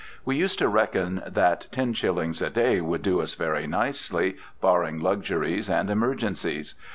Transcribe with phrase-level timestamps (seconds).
[0.25, 4.99] We used to reckon that ten shillings a day would do us very nicely, barring
[4.99, 6.73] luxuries and emergencies.